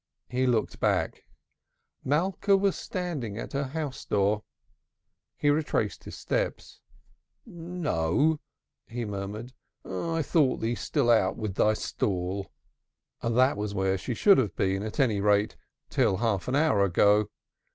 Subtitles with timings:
[0.29, 1.25] He looked back.
[2.03, 4.41] Malka was standing at her house door.
[5.37, 6.81] He retraced his steps.
[7.45, 8.39] "N n o,"
[8.87, 9.53] he murmured.
[9.85, 12.51] "I thought you still out with your stall."
[13.21, 15.55] That was where she should have been, at any rate,
[15.91, 17.29] till half an hour ago.